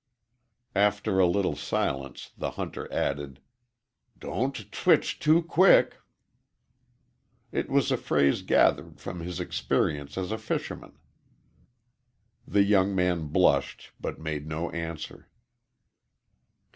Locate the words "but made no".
14.01-14.71